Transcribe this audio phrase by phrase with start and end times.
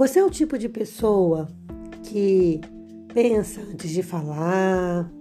[0.00, 1.46] Você é o tipo de pessoa
[2.04, 2.58] que
[3.12, 5.12] pensa antes de falar,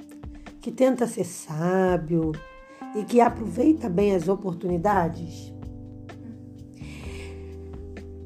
[0.61, 2.31] que tenta ser sábio
[2.95, 5.53] e que aproveita bem as oportunidades?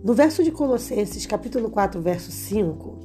[0.03, 2.99] No verso de Colossenses, capítulo 4, verso 5,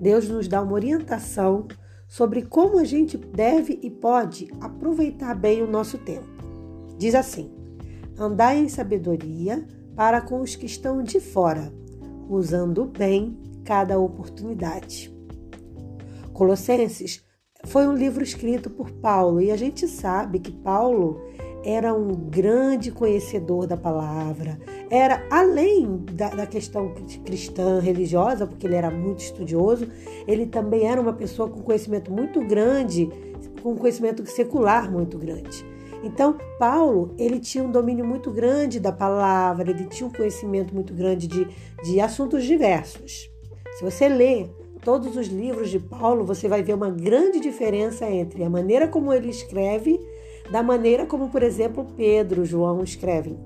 [0.00, 1.68] Deus nos dá uma orientação
[2.08, 6.26] sobre como a gente deve e pode aproveitar bem o nosso tempo.
[6.98, 7.52] Diz assim:
[8.18, 11.72] Andai em sabedoria para com os que estão de fora,
[12.30, 15.12] usando bem cada oportunidade.
[16.32, 17.24] Colossenses
[17.64, 21.20] foi um livro escrito por Paulo e a gente sabe que Paulo
[21.62, 28.76] era um grande conhecedor da palavra, era além da, da, questão cristã, religiosa, porque ele
[28.76, 29.86] era muito estudioso,
[30.26, 33.10] ele também era uma pessoa com conhecimento muito grande,
[33.62, 35.64] com conhecimento secular muito grande.
[36.02, 40.94] Então, Paulo, ele tinha um domínio muito grande da palavra, ele tinha um conhecimento muito
[40.94, 41.46] grande de,
[41.82, 43.30] de assuntos diversos.
[43.76, 44.46] Se você lê
[44.82, 49.12] todos os livros de Paulo, você vai ver uma grande diferença entre a maneira como
[49.12, 50.00] ele escreve,
[50.50, 53.38] da maneira como, por exemplo, Pedro, João escrevem.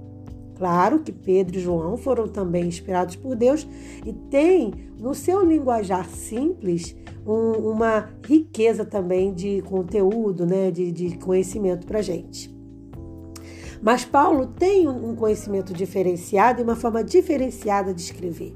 [0.56, 3.66] Claro que Pedro e João foram também inspirados por Deus
[4.06, 11.18] e tem no seu linguajar simples um, uma riqueza também de conteúdo, né, de, de
[11.18, 12.53] conhecimento para gente.
[13.82, 18.54] Mas Paulo tem um conhecimento diferenciado e uma forma diferenciada de escrever.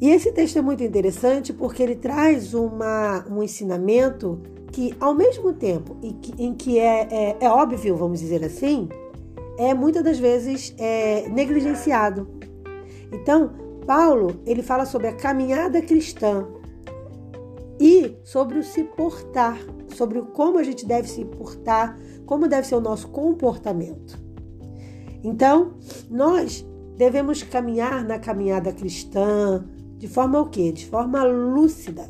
[0.00, 4.40] E esse texto é muito interessante porque ele traz uma, um ensinamento
[4.72, 8.88] que, ao mesmo tempo em que, em que é, é, é, óbvio, vamos dizer assim,
[9.56, 12.28] é muitas das vezes é, negligenciado.
[13.12, 13.52] Então,
[13.86, 16.46] Paulo ele fala sobre a caminhada cristã,
[18.24, 19.58] sobre o se portar,
[19.94, 24.18] sobre como a gente deve se portar, como deve ser o nosso comportamento.
[25.22, 25.74] Então,
[26.10, 29.64] nós devemos caminhar na caminhada cristã
[29.98, 30.72] de forma o quê?
[30.72, 32.08] De forma lúcida,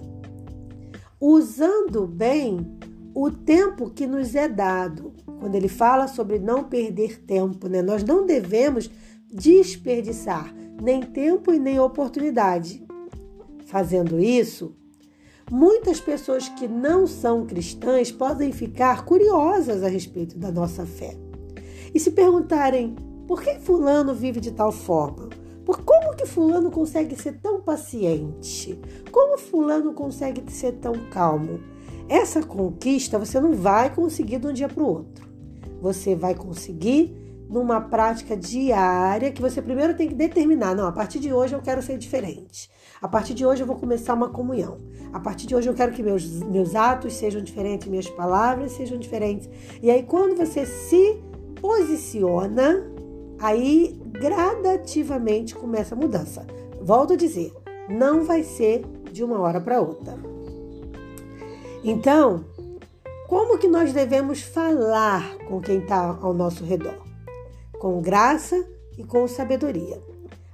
[1.20, 2.78] usando bem
[3.14, 5.12] o tempo que nos é dado.
[5.38, 7.82] Quando ele fala sobre não perder tempo, né?
[7.82, 8.90] Nós não devemos
[9.30, 12.84] desperdiçar nem tempo e nem oportunidade.
[13.66, 14.74] Fazendo isso,
[15.50, 21.16] Muitas pessoas que não são cristãs podem ficar curiosas a respeito da nossa fé
[21.94, 22.96] e se perguntarem
[23.28, 25.28] por que Fulano vive de tal forma?
[25.64, 28.78] Por como que Fulano consegue ser tão paciente?
[29.10, 31.60] Como Fulano consegue ser tão calmo?
[32.08, 35.26] Essa conquista você não vai conseguir de um dia para o outro.
[35.80, 37.14] Você vai conseguir
[37.48, 40.74] numa prática diária que você primeiro tem que determinar.
[40.74, 42.70] Não, a partir de hoje eu quero ser diferente.
[43.00, 44.80] A partir de hoje eu vou começar uma comunhão.
[45.12, 48.98] A partir de hoje eu quero que meus, meus atos sejam diferentes, minhas palavras sejam
[48.98, 49.48] diferentes.
[49.82, 51.20] E aí, quando você se
[51.60, 52.90] posiciona,
[53.38, 56.46] aí gradativamente começa a mudança.
[56.80, 57.52] Volto a dizer,
[57.88, 60.16] não vai ser de uma hora para outra.
[61.82, 62.44] Então,
[63.28, 67.13] como que nós devemos falar com quem está ao nosso redor?
[67.84, 70.02] Com graça e com sabedoria.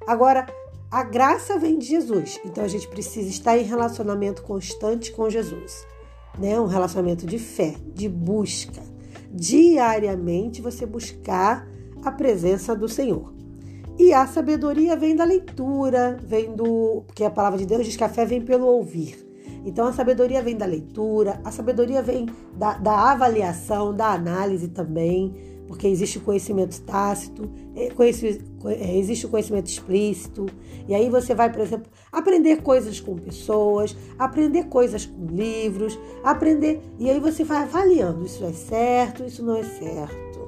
[0.04, 0.52] Agora,
[0.90, 5.86] a graça vem de Jesus, então a gente precisa estar em relacionamento constante com Jesus,
[6.36, 6.58] né?
[6.58, 8.82] Um relacionamento de fé, de busca.
[9.30, 11.68] Diariamente você buscar
[12.02, 13.32] a presença do Senhor.
[13.96, 17.04] E a sabedoria vem da leitura, vem do.
[17.06, 19.29] Porque a palavra de Deus diz que a fé vem pelo ouvir.
[19.64, 22.26] Então a sabedoria vem da leitura, a sabedoria vem
[22.56, 25.34] da, da avaliação, da análise também
[25.70, 27.92] porque existe o conhecimento tácito, é,
[28.72, 30.46] é, existe o conhecimento explícito,
[30.88, 36.82] e aí você vai, por exemplo, aprender coisas com pessoas, aprender coisas com livros, aprender,
[36.98, 40.40] e aí você vai avaliando, isso é certo, isso não é certo.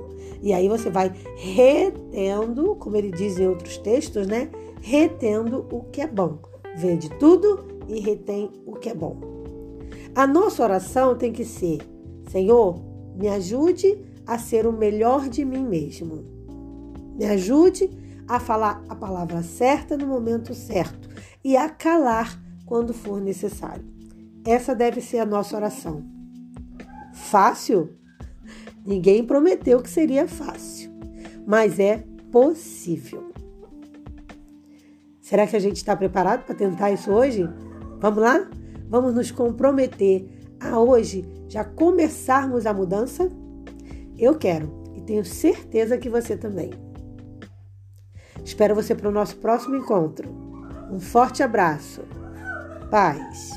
[0.42, 4.50] E aí você vai retendo, como ele diz em outros textos, né?
[4.80, 6.38] Retendo o que é bom.
[6.76, 9.18] Vê de tudo e retém o que é bom.
[10.14, 11.78] A nossa oração tem que ser:
[12.30, 12.82] Senhor,
[13.16, 16.24] me ajude a ser o melhor de mim mesmo.
[17.16, 17.90] Me ajude
[18.26, 21.08] a falar a palavra certa no momento certo
[21.44, 23.84] e a calar quando for necessário.
[24.44, 26.04] Essa deve ser a nossa oração.
[27.12, 27.90] Fácil?
[28.84, 30.90] Ninguém prometeu que seria fácil,
[31.46, 33.32] mas é possível.
[35.20, 37.48] Será que a gente está preparado para tentar isso hoje?
[38.02, 38.48] Vamos lá?
[38.88, 40.28] Vamos nos comprometer
[40.58, 43.30] a hoje já começarmos a mudança?
[44.18, 46.70] Eu quero e tenho certeza que você também.
[48.44, 50.28] Espero você para o nosso próximo encontro.
[50.90, 52.02] Um forte abraço.
[52.90, 53.52] Paz.